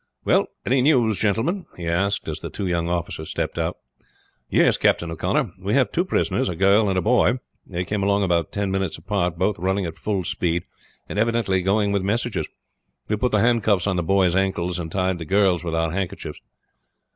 [0.25, 3.77] "Well, any news, gentlemen?" he asked as the two young officers stepped out.
[4.49, 5.51] "Yes, Captain O'Connor.
[5.61, 7.37] We have two prisoners a girl and a boy.
[7.67, 10.63] They came along about ten minutes apart, both running at full speed
[11.07, 12.47] and evidently going with messages.
[13.09, 16.41] We put the handcuffs on the boy's ankles, and tied the girl's with our handkerchiefs."